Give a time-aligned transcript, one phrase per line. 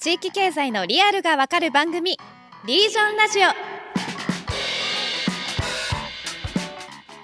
[0.00, 2.16] 地域経済のリアルがわかる番組
[2.64, 3.48] リージョンラジオ。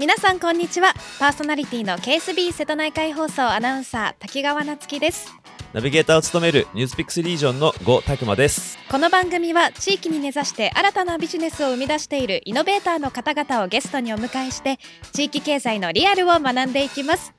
[0.00, 0.92] 皆さんこんにちは。
[1.20, 5.32] パーソナリティの KSB 瀬戸内海放送アナウンサー滝川夏樹です。
[5.72, 8.76] ナビゲーターを務めるニュースピックスリージョンの呉拓磨です。
[8.90, 14.80] この番組は地域に根ざして新たなビジネスを生み出しているイノベーターの方々をゲストにお迎えして
[15.12, 17.34] 地域経済のリアルを学んでいきます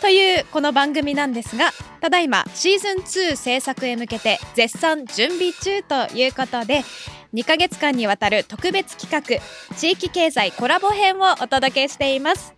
[0.00, 6.82] というこの番組なんですがただいまシーズン2制作へ向けて絶賛準備中ということで
[7.34, 12.54] 2ヶ月間にわたる特別企画地域経済コラボ編をお届けしています。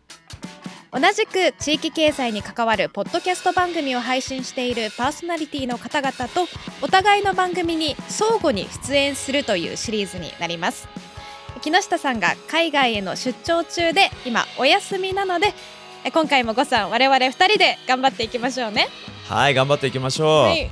[0.90, 6.46] 同じく地域経済に関わるポッドキャスト番組を配信しているパーソナリティの方々と
[6.80, 10.88] お互いの番組に相互に出演するというシリーズになります。
[11.60, 15.52] 木下さんが海外への出張中で今お休みなので
[16.10, 18.88] 今回もごさん我々2人で頑張っていきましょうね。
[19.26, 20.28] はい頑張っていきましょう。
[20.28, 20.70] ははい、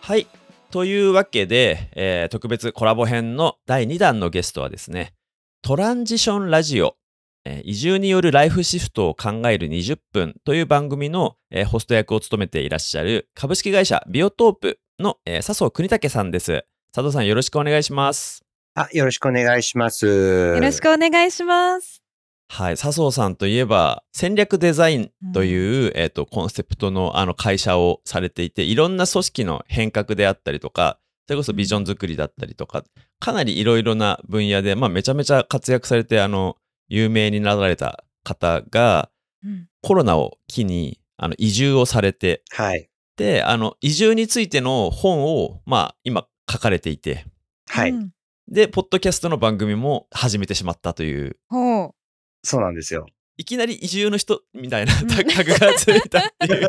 [0.00, 0.26] はい、
[0.70, 5.14] というわけで、えー特別コラボ編の第2弾のゲストはですね
[5.62, 6.96] トランジションラジオ
[7.44, 16.64] えー移住によるライフシフトを考える20分という番組の、えーホスト役を務めていらっしゃる株式会社ビオトープの、えー笹生邦武さんです。
[16.92, 18.42] 佐藤さんよろしくお願いします。
[18.74, 20.06] あ、よろしくお願いします。
[20.06, 22.05] よろしくお願いします
[22.48, 32.84] はい、笹生さんといえば戦略デザインという、えー、とコンセプトのあの会社をされていていろんな組織の変革であったりとかそれこそビジョン作りだったりとか
[33.18, 36.56] かなりいろいろな分野で、まあ、めちゃめちゃ活躍されてあの
[36.88, 39.10] 有名になられた方が
[39.44, 39.68] うん。
[39.82, 42.88] コロナを機にあの移住をされてはい。
[43.16, 47.24] であの移住についての本を、まあ、今書かれていて。
[47.68, 47.90] はい。
[47.90, 48.10] うん。
[48.48, 51.36] でポッドキャストの番組も始めてしまったという。
[51.48, 51.94] ほう
[52.42, 53.06] そうなんですよ。
[53.38, 56.68] いきなり移住の人みたいなタグがついたっていう。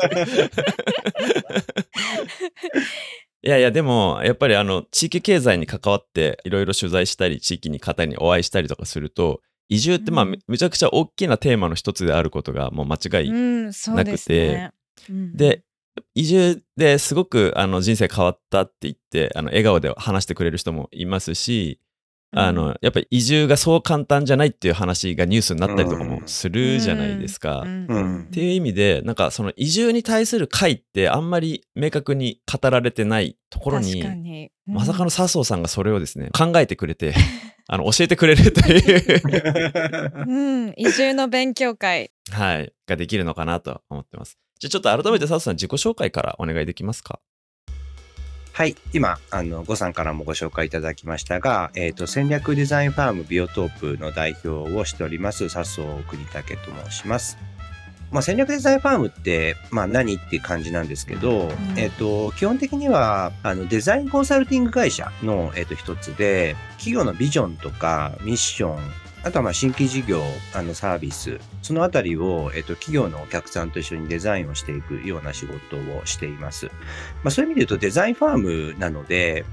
[3.40, 13.30] いやいや、でも、やっぱりあの、地域経済に関わって、いろいろ取材したり、地域に方にお会いしたりとかすると、移住ってまあ、うんめめちゃくちゃ大きなテーマの一つであることがもう間違い。
[13.30, 13.34] う
[13.68, 14.72] んそうですね
[15.08, 15.62] うんで、
[16.14, 21.80] 移住ですごくあの人生変わったって言って、あの笑顔で話してくれる人もいますし、
[22.30, 27.60] あの、やっぱり移住がそう簡単じゃないっていう話がニュースになったりとかもするじゃないですか。
[27.60, 27.86] うん。
[27.88, 28.22] うん。
[28.24, 34.74] っていう意味でなんかその移住に対する会ってあんまり明確に語られてないところにに、うん。
[34.74, 37.14] まさかの笹生さんがそれをですね 考えてくれて
[37.66, 39.22] あの教えてくれるという、
[40.26, 42.10] うん、移住の勉強会。
[42.30, 44.38] はい、ができるのかなと思ってます。
[44.58, 47.20] じゃあちょっと改めて笹生さん自己紹介からお願いできますか？
[48.58, 48.74] はい。
[48.92, 57.38] 今、あの、ごさんからもご紹介いただきましたが、えっ、と、戦略デザインファームビオトープの代表をしております、笹生国武と申します。
[58.10, 68.78] まあ、戦略デザインファームって、まあ、何って感じなんですけど、んえっ、と、基本的には、あの、デザインコンサルティング会社の、えっ、と、一つで、企業のビジョンとかミッション、
[69.24, 70.22] あとはまあ新規事業、
[70.54, 76.70] あのサービス、そのあたりを、えっと、企業のお客さんと一緒にデザインをしていくような仕事をしています。
[77.22, 78.38] まあ、そういう意味で言うとデザインファー
[78.72, 79.44] ムなので、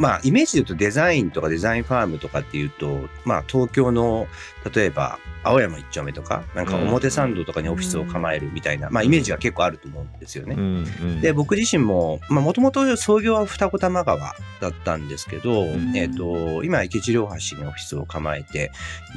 [0.00, 4.28] まあ、イメージで言うとデザインとかデザインファームとかっていうと、まあ、東京の、
[4.74, 10.54] 例えば、青山一丁目とか、なんか表参道とかにオフィスを構えるみたいな、まあ、イメージが結構あると思うんですよね。
[10.58, 10.62] うん。
[10.62, 11.20] うん。
[11.20, 15.94] で、僕自身も、まあ、もともと創業は二子玉川だったんですけど、ん。
[15.94, 18.72] えっ、と、今、池地両橋にオフィスを構えて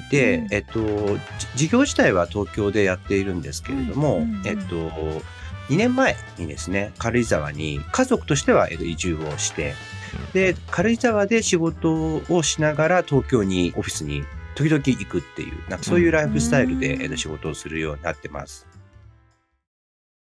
[0.06, 0.48] いて、うん。
[0.52, 1.18] えっ、と、
[1.56, 4.24] じ事業自体は東京でやっているんですけれども、うん。
[4.24, 4.40] うん。
[4.40, 4.76] うんえっ、と、
[5.70, 9.76] 2年前にですね、軽井沢に家族としてはえっと移住をして、
[10.34, 14.24] で、軽井沢で仕事をしながら東京にオフィスに
[14.56, 18.68] 時々行くっていう、なんかそういうライフスタイルで、仕事をするようになってます。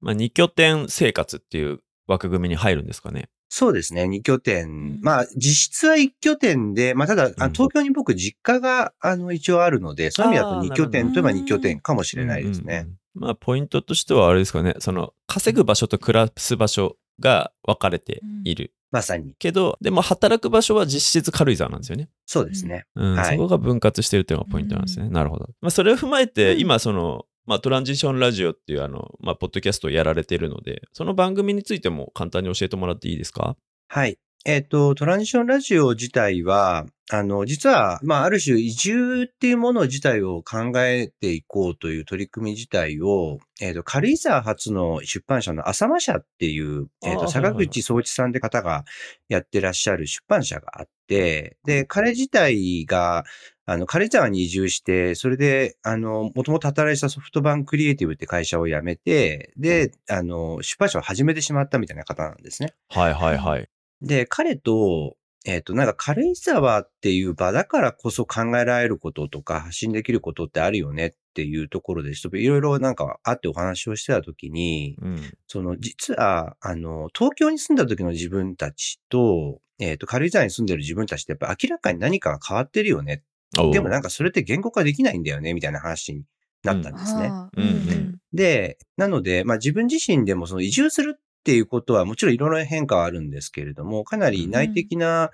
[0.01, 3.29] まあ、二拠点生活っていう枠組みに入るんですかね。
[3.50, 4.68] そうですね、2拠点。
[4.68, 12.90] んまあ、実質は1拠点で、まあ、ただ、東京に僕、実家が、あの、一応あるので、そういう意味だとあー2拠点といえばなるほど2拠点かもしれないですねう。
[12.90, 18.74] んまあ、ポイントとしてはあれですかね、その稼ぐ場所と暮らす場所が分かれている。
[18.95, 19.33] まさに。
[19.38, 22.09] けど、でも働く場所は実質軽井沢なんですよね。
[22.25, 22.86] そうですね。
[22.95, 25.07] うんはいそこが分割してるっていうのがポイントなんですね。
[25.07, 25.50] うなるほど。
[25.62, 33.56] まあ、それを踏まえて、うん今、その、まあ、トランジションラジオっていう、あの、まあ、ポッドキャストをやられているので、その番組についても簡単に教えてもらっていいですか？
[33.88, 34.18] はい。
[34.47, 48.86] えっ、と、トランジションラジオ自体は、あの、実は、まあ、ある種移住っていうもの自体を考えていこうという取り組み自体を、えっ、と、軽井沢発の出版社の浅間社っていう、えっ、と、坂口総一さんって方が
[49.30, 53.24] やってらっしゃる出版社があって、で、彼自体が、
[53.65, 62.75] あの、軽井沢に移住して、それで、あの、もともと働いてたソフトバンククリエイティブって会社を辞めて、で、あの、出版社を始めてしまったみたいな方なんですね。
[62.89, 63.68] はいはいはい。
[64.06, 75.34] で、彼と、えっ、と、なんか軽井沢っていう場だからこそ考えられることとか発信できることってあるよねっていうところで、ちょっといろいろなんかあってお話をしてたときに、うん。
[75.48, 83.24] その実は、あの、東京に住んだ時の自分たちと、えっ、と、軽井沢に住んでる自分たちってやっぱ明らかに何かが変わってるよね。
[83.72, 86.24] でもなんかそれって言語化できないんだよね、みたいな話に
[86.63, 87.31] なったんですね。
[87.57, 87.66] うんう
[88.02, 95.30] んで、なので、まあ自分自身でもその移住するっていうことはもちろんいろいろな変化はあるんですけれども、かなり内的な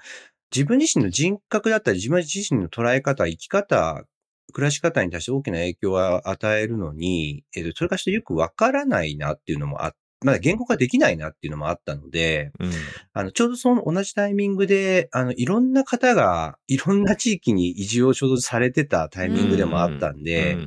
[0.54, 4.04] 自分自身の人格だったり、自分自身の捉え方、生き方、
[4.52, 9.94] 暮らし方に対して大きな影響を与えるのに、えっと、それがちょっとよくわからないなっていうのもあ
[10.24, 12.72] まだ言語化できないなっていうのもあったので、うん。
[13.14, 20.58] あの、ちょうどその同じタイミングで、あの、いろんな方が、 いろんな地域に移住をちょうどされてたタイミングでもあったんで、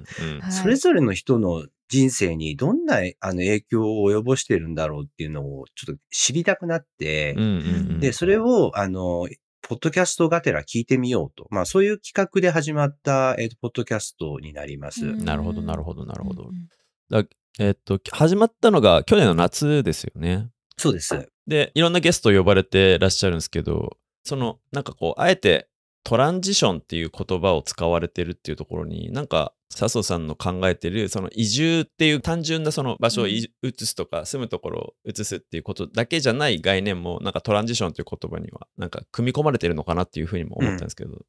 [0.51, 7.51] それぞれの人の人生にどんなあの影響を及ぼしてるんだろうっていうのをちょっと知りたくなってうん、うんう
[7.95, 9.29] んで、それを、あの、
[9.63, 11.47] ポッドキャストがてら聞いてみようと。
[11.51, 15.07] まあ、そういう企画で始まった、えっ、と、ポッドキャストになります。
[15.07, 17.19] うんなるほど、なるほど、なるほどう。
[17.19, 17.29] ん
[17.59, 20.49] えっと、始まったのが去年の夏ですよね。
[20.77, 21.29] そうです。
[21.47, 25.69] で、いろんなゲスト呼ばれてらっしゃるんですけど、その、なんかこう、あえて
[26.05, 41.25] トランジションっていう言葉を使われてるっていうところに、なんか、笹生さんの考えてる、その移住っていう単純なその場所をい移すとか、住むところを移すっていうことだけじゃない概念も、なんかトランジションという言葉には、なんか組み込まれてるのかなっていうふうにも思ったんですけど。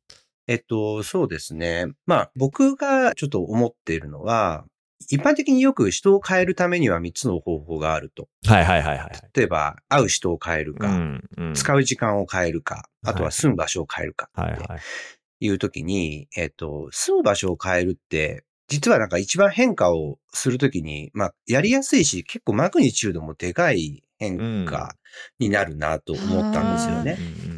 [0.47, 1.87] えっと、そうですね。
[2.05, 4.65] まあ、僕がちょっと思っているのは、
[5.09, 8.27] 一般的によく人を変えるためには3つの方法があると。
[8.45, 9.11] はいはいはいはい。
[9.33, 14.29] 例えば、会う人を変えるか、うんうん使う時間を変えるか、あとは住む場所を変えるか。
[14.33, 14.79] はいはい。
[15.39, 24.95] いうときに、えっと、住む場所を変えるって、実はなんか一番変化をするときに、まあ、やりやすいし、結構マグニチュードもでかい変化
[25.39, 27.17] になるなと思ったんですよね。
[27.49, 27.54] うん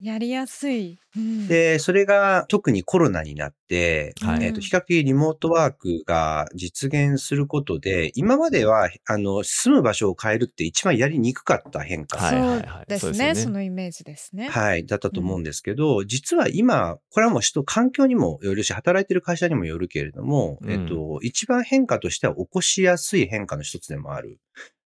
[0.00, 1.00] やりやすい。
[1.16, 1.48] うん。
[1.48, 4.44] で、それが特にコロナになって、はい。
[4.44, 12.16] えっと、比較的リモートワークが実現することで、今までは、あの、住む場所を変えるって一番やりにくかった変化。
[12.18, 12.98] はいはいはい。
[12.98, 13.34] そうですね。
[13.34, 14.48] そのイメージですね。
[14.48, 20.70] はい、だったと思うんですけど、実は今、これはもう人、環境にもよるし、働いてる会社にもよるけれども、うん。
[20.70, 24.38] えっと、一番変化としては起こしやすい変化の一つでもある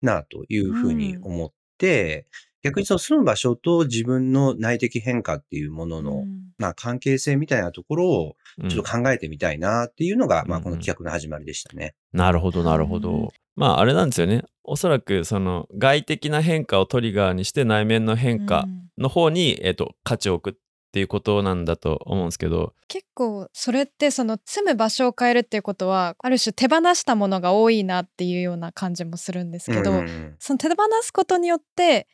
[0.01, 2.25] な、というふうに思って、
[2.63, 11.95] 逆にその住む場所と自分の内的変化っていうものの、うんまあ関係性みたいなところをうんちょっと考えてみたいなっていうのが、まあうんこの企画の始まりでしたね。
[12.13, 13.33] なるほど、なるほうんど。
[13.56, 14.44] まあ、あれなんですよね。
[14.63, 20.60] おそらく、その、外的な変化をトリガーにして、内面の変化うんの方に、えっと、価値を置くっ
[20.92, 32.07] ていうことなんだと思うんですけど、結構それってその住む場所を変えるっていうことはある種手放したものが多いなっていうような感じもするんですけど、うんその手放すことによって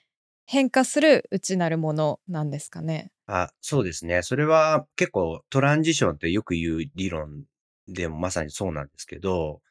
[0.51, 3.11] 変化する内なるものなんですかね。
[3.27, 4.23] あ、そうですね。
[4.23, 7.43] それは結構トランジションってよく言う理論
[7.87, 9.61] でもまさにそうなんですけど、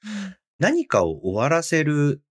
[0.60, 2.22] 何かを終わらせる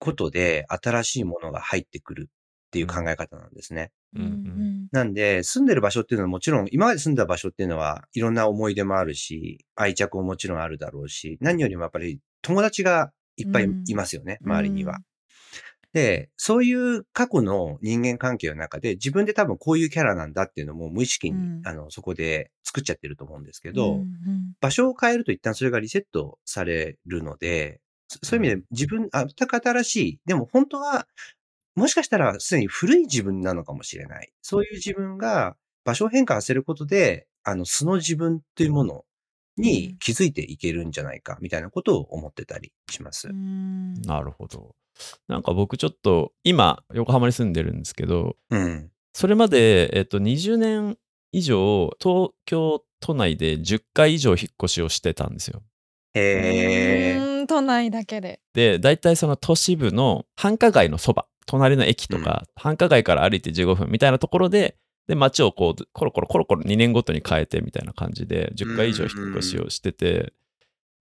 [0.00, 2.30] ことで新しいものが入ってくるっ
[2.72, 3.92] ていう考え方なんですね。
[4.16, 14.98] うんうんなんで、住んでる場所っていうのはもちろん、今まで住んだ場所っていうのはいろんな思い出もあるし、愛着ももちろんあるだろうし、何よりもやっぱり友達がいっぱいうんいますよね、周りには。
[15.92, 21.62] で、そういう過去の人間関係の中で自分で多分こういうキャラなんだっていうのも無意識に、うん。
[21.64, 24.00] あの、そこで作っちゃってると思うんですけけど、
[24.60, 31.06] 場所を変えると一旦それがリセットされるので、そそういう意味で自分、あ全く新しい、でも本当は、
[31.74, 34.30] もしかしたらすでに古い自分なのかもしれない。
[34.42, 39.04] そういう自分が場所を変化させることで、あの、素の自分っていうもの
[39.56, 43.28] に気づいていけるんじゃないか、みたいなことを思ってたりします。
[43.28, 44.74] うんなるほど。
[45.28, 48.90] なんか僕ちょっと、今、横浜に住んでるんですけど、うん。
[49.14, 50.96] それまで、えっと、20年
[51.32, 55.62] 以上、東京都内で10回以上引っ越しをしてたんですよ。
[56.14, 57.26] へー。
[57.26, 58.40] うん都内だけで。
[58.54, 64.76] で、大体その都市部の繁華街のそば、隣の駅とか、繁華街から歩いて15分みたいなところで、
[65.12, 70.32] で、街をこう、コロコロコロコロ2年ごとに変えてみたいな感じで、10回以上引っ越しをしてて、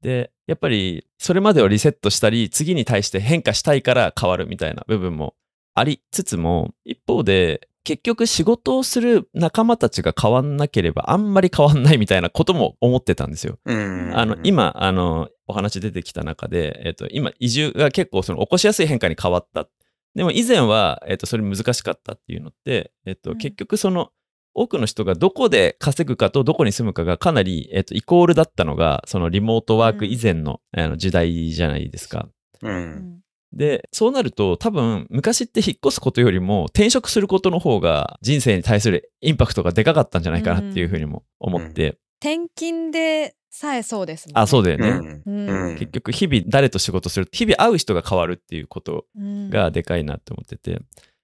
[0.02, 5.34] で、やっぱり、それまでをリセットしたり、次に対して変化したいから変わるみたいな部分も
[5.76, 13.60] ありつつも、一方で、結局仕事をする仲間たちが変わんなければあんまり変わんないみたいなことも思ってたんですよ。
[13.66, 14.12] うん。
[14.14, 19.68] あの、今、あの、お話出てきた中で、えっと、今、移住が結構その起こしやすい変化に変わった。
[20.16, 24.10] でも以前は、えっと、それ難しかったっていうのって、えっと、うん結局その、
[24.54, 32.28] 多くの人がどこで稼ぐかとどこに住むかがかなり、えっと、イコールだったのが、そのリモートワーク以前の,、あの時代じゃないですか。
[32.62, 32.68] う。
[32.68, 33.22] うんん
[33.54, 44.42] で、そうなると多分昔って引っ越すことよりも転職することの方が人生に対するインパクトがでかかったんじゃないかなっていうふうにも思って、転勤でさえそうですもんね。
[44.42, 44.90] あ、そうだよね。
[44.90, 45.24] うん。
[45.26, 45.70] うん。
[45.72, 45.76] うん。
[45.78, 49.50] 結局日々誰と仕事する日々会う人が変わるっていうことうん。
[49.50, 50.80] がでかいなって思ってて、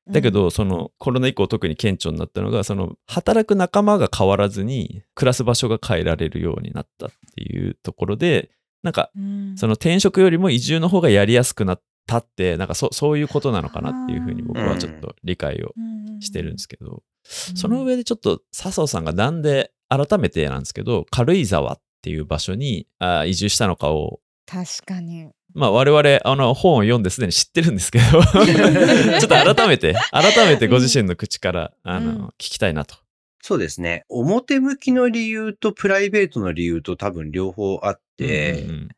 [0.09, 8.49] だけどそのコロナ以降特に顕著になったのがその働く仲間が変わらずに暮らす場所が変えられるようになったっていうところで
[8.83, 9.57] なんかうん。
[9.57, 15.73] その転職よりも移住の方がやりやすくなったってなんかそそういうことなのかなっていうふうに僕はちょっと理解を
[16.19, 25.29] してるんですけど、その上でちょっと笹生さんがなんで改めてなんですけど軽井沢っていう場所にあ移住したのかを確かに。
[25.53, 32.95] まあ我々あの本を読んですでに知ってるんですけど ちょっと改めて改めてご自身の口からあの、うん聞きたいなと。
[33.41, 34.03] そうですね。
[34.09, 38.89] 表向きの理由とプライベートの理由と多分両方あって、うんうん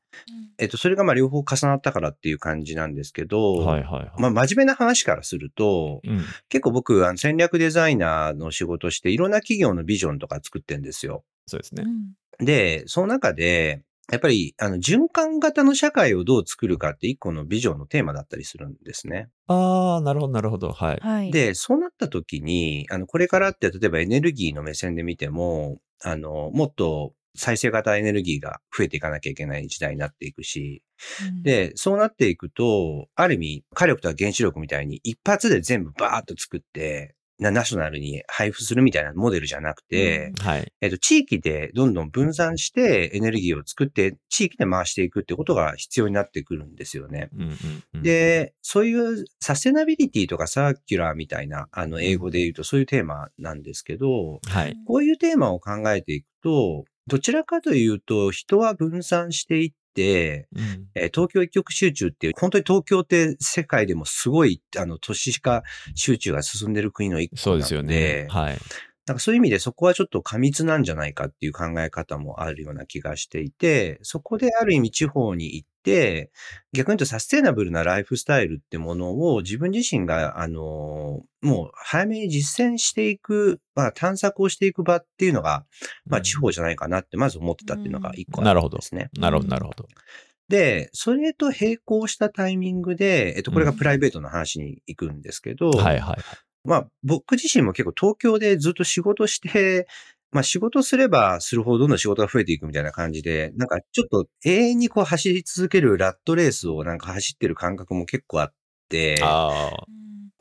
[0.58, 4.12] えっと、それがまあ両方重なったからっていう感じなんですけど、うんはいはいはい。
[4.18, 11.24] まあ真面目な話からすると、うん結構僕、あの戦略デザイナーの仕事していろんな企業のビジョンとか作ってんですよ。
[11.48, 11.84] そうですね。
[11.86, 19.30] うんで、その中で、やっぱり、あの、循環型の社会をどう作るかって一個のビジョンのテーマだったりするんですね。
[19.48, 21.00] ああなるほどなるほどはい。
[21.00, 21.32] はい。
[21.32, 30.84] で、そうなった時に、あの、これからって、例えばエネルギーの目線で見ても、あの、もっと再生型エネルギーが増えていかなきゃいけない時代になっていくし、
[31.28, 40.74] うん、で、そうなっていくと、ある意味、火力とか原子力みたいに一発で全部バーッと作って、なナショナルに配布するみたいなモデルじゃなくて、はい。
[40.82, 47.30] えっと、地域でどんどん分散してエネルギーを作って、地域で回していくってことが必要になってくるんですよね。
[47.34, 47.58] うんうん
[47.94, 54.76] うん、で、そういうサステナビリティとかサーキュラーみたいな、あの、英語で言うとそういうテーマなんですけど、はい。
[54.86, 65.64] こういうテーマを考えていくと、どちらかというと、人は分散していって、うんえー東京一極集中っていう、本当に東京って世界でもすごい、あの、都市化
[65.96, 68.28] 集中が進んでる国の一個なので、そうですよね。
[68.30, 68.58] はい。
[69.10, 75.79] なんかそういう意味でそこはちょっと過密なんじゃないかっていう考え方もあるような気がしていて、そこである意味地方に行って、
[76.74, 85.66] 逆に言うとサステナブルなライフスタイルってものを自分自身が、あの、もう早めに実践していく、まあ探索をしていく場っていうのが、
[86.06, 89.10] まあ地方じゃないかなってまず思ってたっていうのが一個あるんですね。
[89.18, 89.88] なるほどなるほど。
[90.50, 96.18] で、それと並行したタイミングで、えっと、これがプライベートの話に行くんですけど、はいはい。
[96.64, 99.88] まあ、僕自身も結構東京でずっと仕事して、
[100.32, 108.54] まあ仕事すればするほどどんどん仕事が増えていくみたいな感じで、なんかちょっと永遠にこう走り続けるラットレースをなんか走ってる感覚も結構あっ
[108.90, 109.22] て。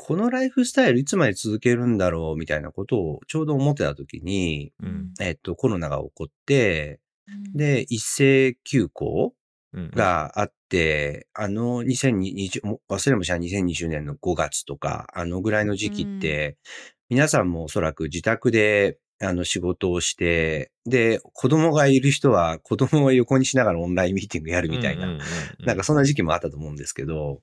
[0.01, 5.13] このライフスタイルいつまで続けるんだろうみたいなことをちょうど思ってた時に、うん。
[5.21, 9.35] えっと、コロナが起こって、うん、で、一斉休校
[9.75, 16.57] うん、があって、あの2020、も忘れもしない2020年の5月とか、あのぐらいの時期って、
[17.11, 25.19] 皆さんもおそらく自宅であの仕事をして、で、子供がいる人は 子供を横にしながらオンラインミーティングやるみたいな、
[25.61, 27.41] なんかそんな時期もあったと思うんですけど、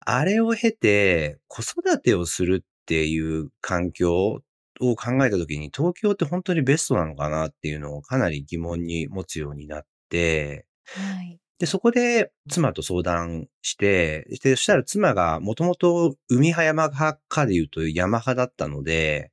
[0.00, 4.42] あれを経て子育てをするっていう環境
[4.80, 11.38] を考えたときに東京って本当にベストなのかなっていうのをかなり疑問に持つようになって、はい。
[11.58, 19.30] で、そこで妻と相談して、で、そしたら妻がもともと海派山派かで言うと山派だったので、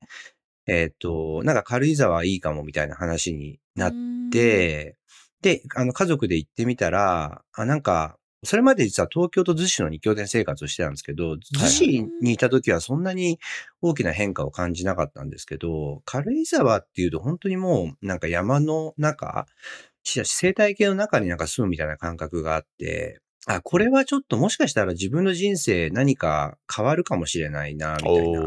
[0.68, 3.94] えっ、と、なんか軽井沢いいかもみたいな話になっ
[4.32, 4.98] て、
[5.42, 13.40] で、あの家族で行ってみたら、あ、なんか、それまで実は東京と逗子の二拠点生活をしてたんですけど、逗子にいた時はそんなに
[13.82, 19.46] 大きな変化を感じなかったんですけど、軽井沢っていうと本当にもうなんか山の中、
[20.04, 28.42] 生態系の中になんか住むみたいな感覚があって、あ、これはちょっともしかしたら自分の人生何か変わるかもしれないな、みたいな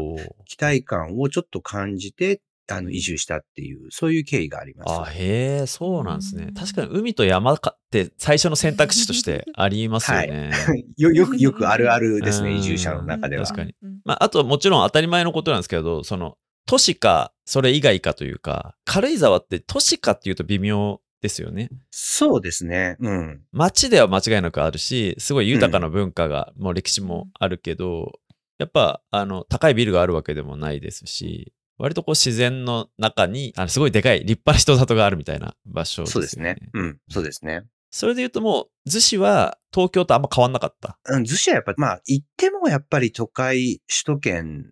[0.45, 4.91] 期待感をちょっと感じて、あの、移住したっていう、そういう経緯があります。
[4.91, 6.45] あへえそうなんですうん。
[6.47, 10.51] ね確かに海と山かって最初の選択肢として ありますよね。
[10.97, 13.45] よ、よく、よくあるあるですね、うん移住者の中では。
[13.45, 13.99] 確かにうん。
[14.03, 21.69] まあ、あともちろん当たり前のことなんですけどその都市かそれ以外かというか軽井沢って都市かっていうと微妙ですよね。
[21.89, 22.97] そうですね。
[22.99, 23.41] うん。
[23.51, 28.19] 街では間違いなくあるしすごい豊かな文化が、もう歴史もあるけど
[28.57, 36.57] やっぱあの高いビルがあるわけでもないですし割とこう自然の中にあのすごいでかい立派な人里があるみたいな場所ですよそうですね。
[36.73, 36.97] うん。
[37.09, 37.63] そうですね。
[37.89, 40.99] それで言うともう逗子は東京とあんま変わんなかった。
[41.05, 44.71] うん、逗子はやっぱ、まあ、行ってもやっぱり都会、首都圏うん。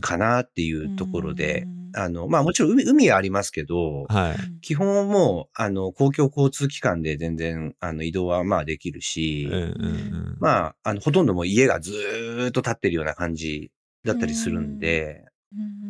[0.00, 4.60] かなっていうところで、うんあの、まあもちろん海、海はありますけど、はい。
[4.60, 10.36] 基本もう、あの、公共交通機関で全然、あの、移動はまあできるし、うんうんうん。
[10.40, 13.70] まあ、あの、ほとんどもう家がずーっと立ってるような感じ
[14.04, 15.34] だったりするんで、うん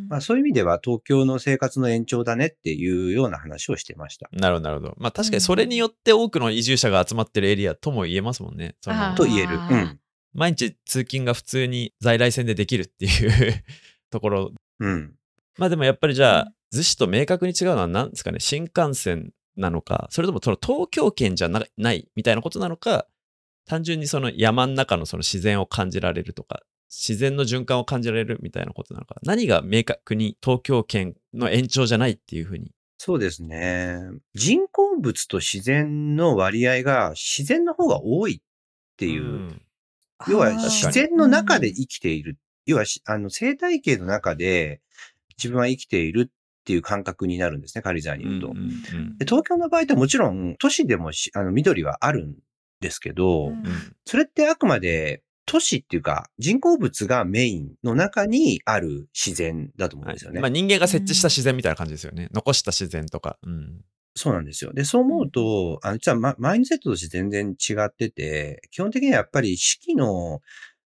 [0.09, 4.29] まあそういう意味では東京の生活の延長だねっていうような話をしてました。
[4.33, 4.95] なるほど、なるほど。
[4.99, 8.77] まあ確かにそれによって多くの移住者が集まってるエリアとも言えますもんね。
[9.17, 9.57] と言える。
[9.57, 10.01] うん。
[10.35, 13.65] 毎日通勤が普通に在来線でできるっていう
[14.11, 14.53] ところ。
[14.81, 15.15] うん。
[15.57, 23.07] まあでもやっぱりじゃあ、うん逗子と明確に違うのは何ですかね、新幹線なのか、それともその東京圏じゃなないみたいなことなのか、
[23.65, 32.73] 単純にその山の中のその自然を感じられるとか、自然の循環を感じられるみたいなことなのか、何が明確に東京圏の延長じゃないっていうふうに。
[32.99, 33.99] そうですね。
[34.35, 38.41] 人工物と自然の割合が自然の方が多いっ
[38.97, 39.61] ていう。
[40.31, 42.39] ん要は自然の中で生きている。
[42.67, 44.81] 要はしあの生態系の中で
[45.37, 48.49] 自分は生きているっていう感覚になるんですね、軽井沢にいると。
[48.49, 52.37] うんうんで東京の場合ってもちろん都市でもしあの緑はあるん
[52.81, 53.65] ですけど、うんうん
[54.07, 60.41] それってあくまで都市っていうか人工物がメインの中にある自然だと思うんですよね。
[60.41, 62.29] まあ、人間が設置した自然みたいな感じですよね。
[62.33, 63.39] 残した自然とか。
[63.43, 63.81] うん。
[64.15, 64.73] そうなんですよ。
[64.73, 70.41] で、そう思うと、あの、実はママインドセットとして全然違ってて、基本的にはやっぱり四季の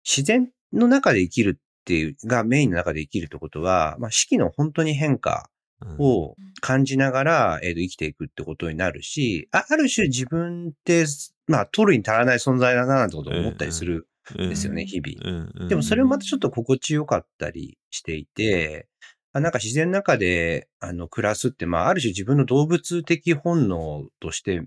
[0.04, 5.50] 自然の中で生きるっていう、がメインの中で生きるってことは、まあ、四季の本当に変化
[5.82, 5.96] うん。
[5.98, 11.04] を感じながら、えーと生きていくってことになるし、あある種自分って、
[11.46, 14.08] まあ、取るに足らない存在だななんてことを思ったりする
[14.40, 15.38] んですよね、うん日々。
[15.38, 18.88] うんうんでもそれもまたちょっと心地よかったりしていて、
[19.36, 24.60] あなんか自然の中であの暮らすって、まあある種自分の動物的本能として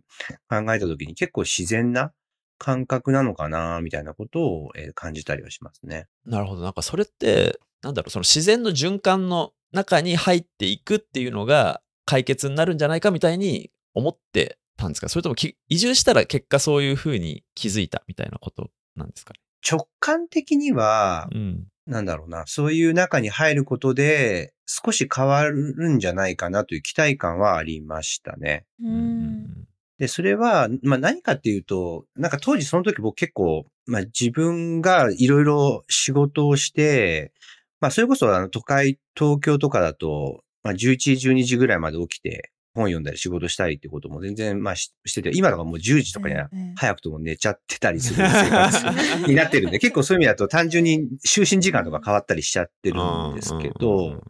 [0.49, 2.11] 考えたときに結構自然な
[2.57, 6.07] 感覚なのかな、みたいなことを、えー感じたりはしますね。
[6.25, 6.63] なるほど。
[6.63, 15.09] なんかそれって、なんだろう、その自然の循環の中に入っていくっていうのが解決になるんじゃないかみたいに思ってたんですか？
[15.09, 19.39] それともき移住したら結果そういうふうに気づいたみたいなことなんですかね？
[19.69, 21.65] 直感的には、うん。
[21.85, 28.65] なんだろうな、そういう中に入ることで少し変わるんじゃないかなという期待感はありましたね。
[28.79, 37.33] ううんんで、それは、まあ何かっていうと、なんか当時その時僕結構、まあ自分がいろいろ仕事をして、
[37.81, 52.99] まあそれこそあの都会、東京とかだと、まあ11時、12時ぐらいまで起きて本読んだり仕事したりってことも全然まあししてて、今とかもう10時とかにはうん早くとも寝ちゃってたりする生活になってるんで、結構そういう意味だと単純に就寝時間とか変わったりしちゃってる
[53.31, 54.21] んですけど、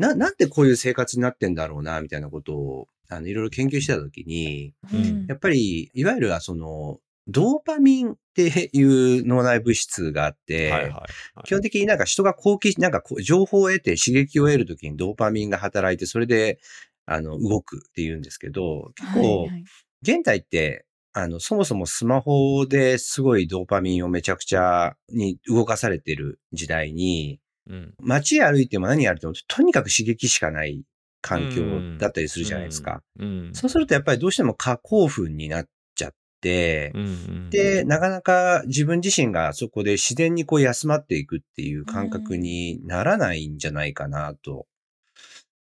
[0.00, 5.26] な、なんでこういう生活になってんだろうな、みたいなことを、あの、いろいろ研究してたときに、うん。
[5.28, 11.06] やっぱり、いわゆるはその、ドーパミンっていう脳内物質があって、はいはいは
[11.44, 11.44] い。
[11.44, 16.58] 基本的になんか人が好奇、なんか情報を得て刺激を得るときにドーパミンが働いて、それで、
[17.06, 19.64] あの、動くっていうんですけど、結構、はいはい
[20.02, 27.94] 現代って、あの、そもそもスマホですごいドーパミンをめちゃくちゃに動かされてる時代に、うん。
[28.00, 30.84] 街歩いても何やるても、とにかく刺激しかない
[31.20, 31.62] 環境
[31.98, 33.02] だったりするじゃないですか。
[33.18, 33.50] うん。
[33.52, 44.66] そうするとやっぱりどうしても過興奮になっちゃって、うんうん、で、なかなか自分自身がそこで自然にこう休まっていくっていう感覚にならないんじゃないかなと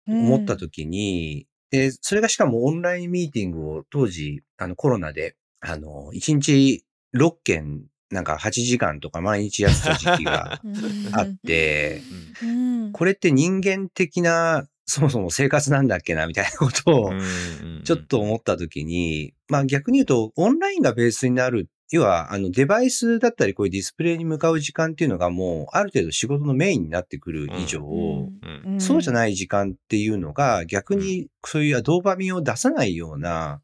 [0.07, 6.85] 思った時に、で、それがしかもオンラインミーティングを当時、あのコロナで、あの、1日
[7.15, 10.75] 6件、なんか8時間とか毎日やってた時期がうん
[11.15, 12.01] あって、
[12.41, 12.83] うん。
[12.85, 12.91] うん。
[12.91, 29.13] これって人間的な、そもそも生活なんだっけな、みたいなことを、うんうんちょっと思ったときに、まあ逆に言うと、オンラインがベースになる、要は、あの、デバイスだったり、こういうディスプレイに向かう時間っていうのがもう、ある程度仕事のメインになってくる以上、うんそうじゃい。
[29.13, 33.61] ない時間っていうのが、逆にそういうドーパミンを出さないような、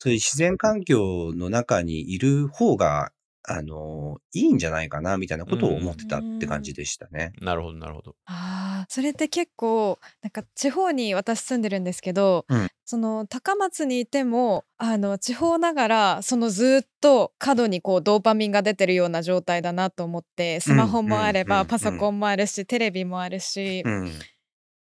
[0.00, 3.12] そういう自然環境の中にいる方が、
[3.50, 7.32] あの、いいんじゃないかな、みたいなことを思ってたって感じでしたね。
[7.40, 8.14] なるほどなるほど。
[8.26, 24.18] ああ、それって結構なんか地方に私住んでるんですけど、うんその高松にいてもあの地方ながらそのずっと過度にこうドーパミンが出てるような状態だなと思ってスマホもあればパソコンもあるしテレビもあるしうん。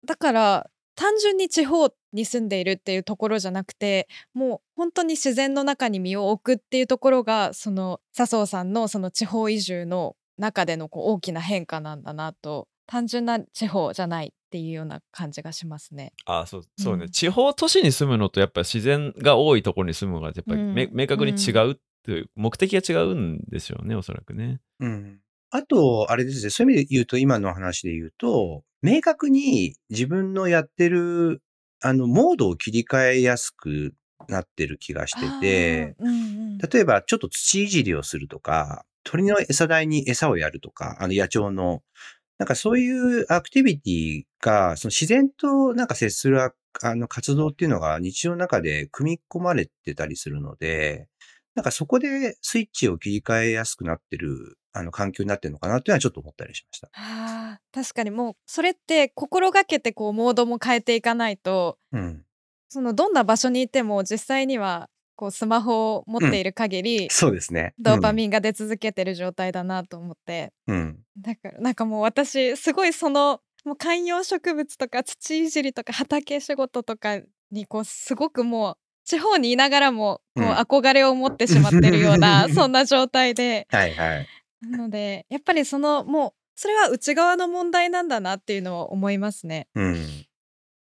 [0.05, 16.13] だから単純に地方に住んでいるっていうところじゃなくてもう本当に自然の中に身を置くっていうところがその笹生さんのその地方移住の中でのこう大きな変化なんだなと単純な地方じゃないっていうような感じがしますね。
[16.25, 21.75] ああそうそうね、うん地方都市に住むのとやっぱ自然が多いところに住むのがやっぱりめ、うん明確に違うっ
[22.05, 24.59] ていう目的が違うんですよねおそらくね。
[24.79, 25.19] うん。
[25.55, 31.43] あと、あれですね、そういう意味で言うと、今の話で言うと、明確に自分のやってる、
[31.79, 33.93] あの、モードを切り替えやすく
[34.27, 36.11] なってる気がしてて、うんう
[36.55, 41.83] ん、例えばちょっと土いじりをするとか、鳥の餌台に餌をやるとか、あの野鳥の、
[42.39, 51.07] なんかそういうアクティビティが、その自然となんか接するああの活動っていうのが日常の中で組み込まれてたりするので、
[51.55, 56.89] なんかそこでスイッチを切り替えやすくなってる、あの環境になってるのかなっていうのはちょっと思ったりしました。
[56.93, 62.25] あー確かにもうそれって心がけてこうモードも変えていかないとうん。
[62.69, 67.75] そのどんな場所にいても実際にはこうスマホを持っている限り、そうですね。
[67.77, 70.75] ドーパミンが出続けてる状態だなと思って、うん。
[70.75, 70.99] うん。
[71.21, 77.19] だからなんかもう私すごいそのもう観葉植物とか土いじりとか畑仕事とか
[77.51, 84.27] にこうすごくもう地方にいながらもこううん憧れを持ってしまってるような、 そんな状態ではいはい。
[84.61, 89.67] なのでやっぱりそのもうそれは内側の問題なんだなっていうのを思いますね。
[89.75, 90.25] うん。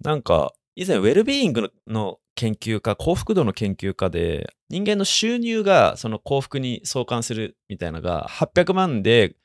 [0.03, 9.35] なんか以前ウェルビーイングの研究家幸福度の研究家で人間の収入がその幸福に相関するみたいなのが800万で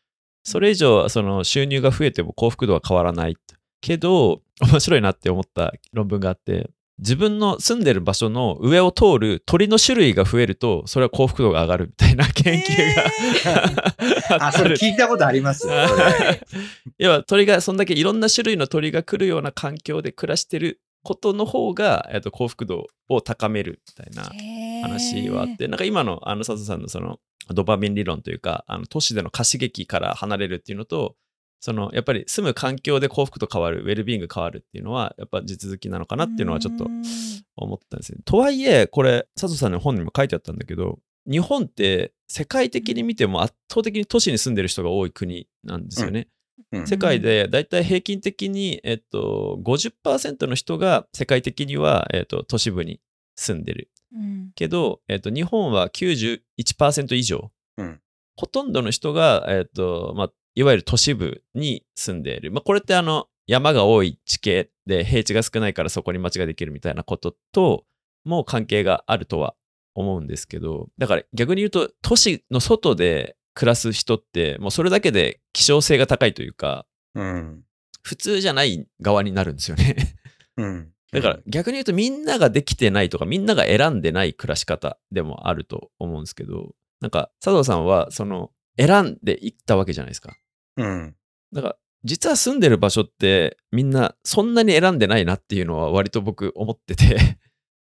[0.45, 3.37] それ以上その収入が増えても幸福度は変わらない
[3.81, 12.95] けど面白いなって思った論文があって自分の住んでる場所の上を通る鳥の種類が増えるとそれは幸福度が上がるみたいな研究
[14.31, 15.69] が あ、それ聞いたことあります。
[16.99, 24.31] 要は鳥がそんだけいろんな種類の鳥が来るような環境で暮らしてることの方が、えっと、幸福度を高めるみたいな
[24.83, 27.21] 話はあって、なんか今のあの佐藤さんのその
[27.55, 31.15] ドパミン理論というかあの都市での貸し劇から離れるっていうのと
[31.61, 37.03] そのやっぱり住む環境で幸福と変わるウェルビーイング変わるっていうのはやっぱ地続きなのかなっていうのはちょっとうん。
[37.57, 38.19] 思ったんですね。
[38.25, 40.99] とはいえこれ佐藤さんの本にも書いてあったんだけど
[41.31, 46.29] 日本って世界的に見ても圧倒的に都市に住んでる人が多い国なんですよね。
[46.73, 46.87] うん。
[46.87, 53.01] 世界でだいたい平均的に、えっと、50%の人が世界的には、えっと、都市部に
[53.37, 53.91] 住んでる。
[54.15, 54.51] うん。
[54.55, 58.01] けど、えっと、日本は91%以上、うん。
[58.37, 67.85] ほとんどの人が、えっとまあ、いわゆる都市部に住んでいる、まあ、これってあの山が多い地形で平地が少ないからそこに町ができるみたいなことと
[68.25, 69.55] も関係があるとは
[69.95, 77.63] 思うんですけどだから逆に言うと都市の外で暮らす人ってもうそれだけで希少性が高いというかうん。
[78.03, 79.97] 普通じゃない側になるんですよね。
[80.57, 80.93] うん。
[81.13, 90.37] だから逆に言うとみんなができてないとかみんなが選んでない暮らし方でもあると思うんですけどなんか佐藤さんはその選んでいったわけじゃないですか。
[90.77, 91.17] うん。
[91.53, 97.39] だから実は住んでる場所ってみんなそんなに選んでないなっていうのは割と僕思ってて。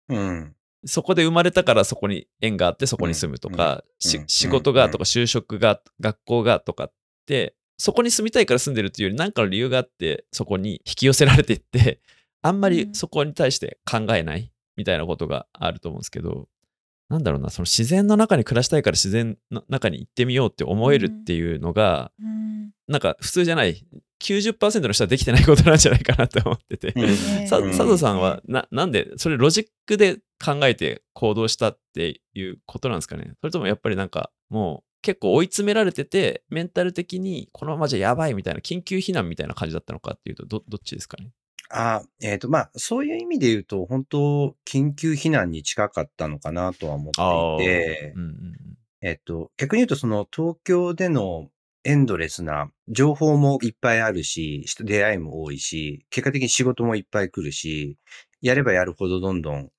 [0.09, 0.55] うん。
[0.87, 4.21] そこで生まれたからそこに縁があってそこに住むとか、しうん。
[4.23, 4.27] うん。
[4.27, 6.93] 仕事がとか就職が学校がとかっ
[7.25, 11.99] てそこに住みたいから住んでるっていうより何かの理由があってそこに引き寄せられていって
[12.41, 16.47] あんまりそこに対して考えないみたいなことがあると思うんですけど
[17.09, 22.71] なんだろうなその自然の中に暮らしたいから自然の中に行ってみようって思えるっていうのが、うん。
[22.87, 23.83] なんか普通じゃない
[24.21, 26.93] 90%の人はできてないことなんじゃないかなって思ってて、
[27.49, 33.33] 佐藤さんはななんでそれロジックで考えて行動したっていうことなんですかね？
[33.41, 41.31] それともやっぱりなんかもう結構追い詰められててメンタル的にこのままじゃやばいみたいな緊急避難みたいな感じだったのかっていうとどどっちですかね？
[41.69, 48.55] あ、えっ、と、まあ、そういう意味で言うと、本当緊急避難に近かったのかなとは思っていてうん、うん。
[49.01, 51.49] えっ、と、逆に言うと、その東京での
[51.83, 57.97] エンドレスな情報もいっぱいあるし、人出会いも多いし、結果的に仕事もいっぱい来るし、
[58.41, 59.69] やればやるほどどんどん、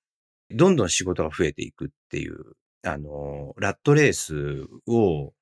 [0.50, 5.32] どんどん仕事が増えていくっていう、あの、ラットレースを、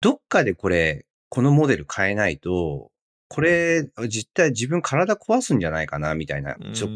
[0.00, 2.90] どっかでこれ、このモデル変えないと、
[3.28, 6.88] これ、実態自分体壊すんじゃないかな、みたいな、うんちょ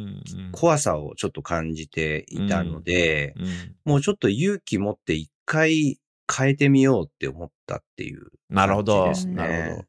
[0.53, 3.47] 怖さをちょっと感じていたので、うん
[3.85, 5.99] もうちょっと勇気持って一回
[6.33, 9.35] 変えてみようって思ったっていうなるほど、感じですね。
[9.35, 9.85] なるほど。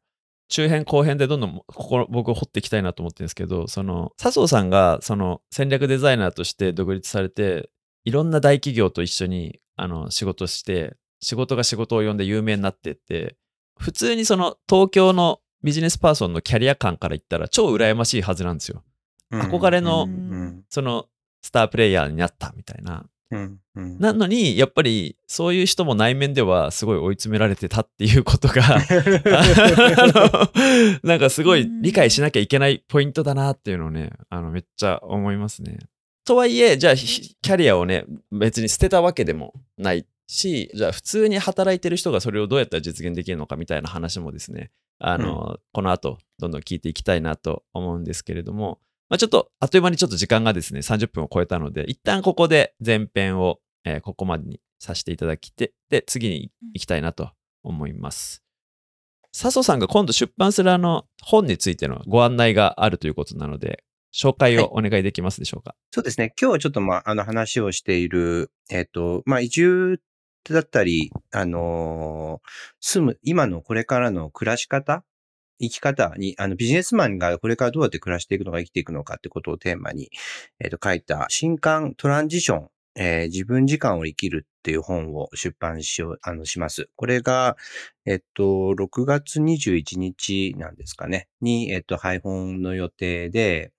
[0.51, 7.69] 中編後編でどんどんここ僕掘っていきたいなと思ってるんですけどその笹生さんがその戦略デザイナーとして独立されて
[8.03, 13.37] いろんな大企業と一緒にあの仕事して仕事が仕事を呼んで有名になってって
[13.79, 18.83] 普通にその東京のビジネスパーソンのキャリア感から言ったら超羨ましいはずなんですよ。
[19.31, 21.07] うん憧れのうんその
[21.41, 23.05] スタープレイヤーになったみたいな。
[23.75, 28.79] なのにやっぱりそういう人も内面ではすごい追い詰められてたっていうことが あ
[31.01, 35.79] のなんかすごい理解しなきゃいけないポイントだなっていうのをねあのめっちゃ思いますね。
[36.25, 57.31] とはいえじゃあひキャリアをね別に捨てたわけでもないし、じゃあ普通に働いてる人がそれをどうやったら実現できるのかみたいな話もですね、あの、この後、どんどん聞いていきたいなと思うんですけれども、まあ、ちょっと、あっという間にちょっと時間がですね、30分を超えたので、一旦ここで前編を、えーここまでにさせていただきて、で、次に行きたいなと
[57.63, 58.43] 思います。
[59.33, 63.83] 笹生さんが今度出版するあの本についてのご案内があるということなので、
[64.13, 65.75] 紹介をお願いできますでしょうか？
[65.91, 66.33] そうですね。
[66.39, 69.99] 今日はちょっとまあ、あの話をしている、えっ、と、まあ、移住
[70.49, 72.49] だったり、あのー
[72.79, 75.03] 住む、今のこれからの暮らし方
[75.61, 80.09] 生き方に、あの、ビジネスマンがこれからどうやって暮らしていくのか生きていくのかってことをテーマに、
[80.59, 86.89] えっ、と、書いた、新刊トランジション、えー自分時間を生きるっていう本を出版しよう、あの、します。
[86.95, 87.57] これが、
[88.05, 93.71] えっと、6月21日なんですかね、に、えっと、配本の予定で、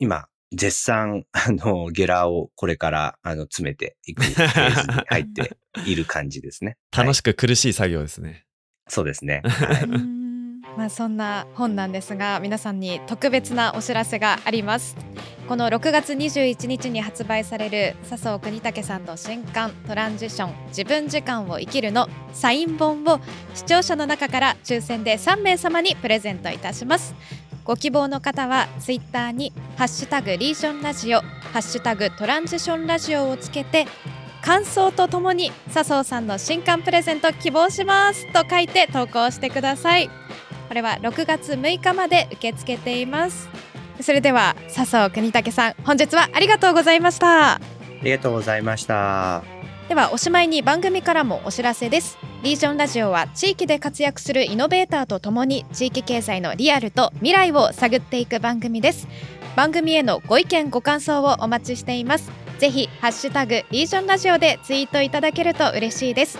[0.00, 5.56] 今、絶賛、 あの、ゲラをこれから、あの、詰めていくフェーズに入って
[5.86, 6.76] いる感じですね。
[6.92, 8.44] 楽 はいしく苦しい作業ですね。
[8.88, 9.42] そうですね。
[9.44, 10.18] はい
[10.78, 14.96] まあそんな本なんですが皆さんに特別なお知らせがあります
[15.48, 23.20] この6月21日に発売される笹生国武さんの新刊トランジション自分時間を生きるのサイン本を
[23.54, 27.14] 視聴者の中から抽選で3名様にプレゼントいたします
[27.68, 33.84] ご希望の方はツイッターにハッシュタグリージョンラジオハッシュタグトランジションラジオをつけて
[34.40, 40.08] 感想とともに笹生さんの新刊プレゼント希望しますと書いて投稿してください。
[40.68, 43.50] これは6月6日まで受け付けています。
[44.00, 47.56] それでは笹生国武さん本日はありがとうございました。
[47.56, 47.60] あ
[48.02, 49.42] りがとうございました。
[49.90, 59.08] ではおしまいに番組からもお知らせですリージョンラジオは地域で活躍するイノベーターとともに地域経済のリアルと未来を探っていく番組です。
[59.56, 62.30] 番組へのご意見ご感想をお待ちしています。
[62.58, 66.38] ぜひハッシュタグリージョンラジオでツイートいただけると嬉しいです。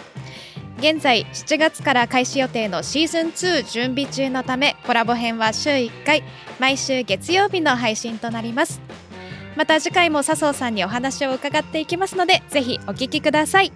[0.79, 6.23] 現在7月から開始予定のシーズン2準備中のためコラボ編は週1回
[6.61, 8.81] 毎週月曜日の配信となります。
[9.57, 13.73] また次回も笹生さんにお話を伺っていきますのでぜひお聞きください。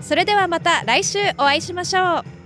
[0.00, 2.39] それではまた来週お会いしましょう。